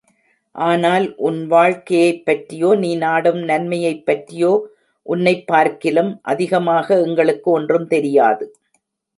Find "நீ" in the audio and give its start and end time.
2.75-2.95